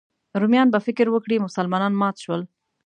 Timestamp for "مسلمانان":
1.45-1.93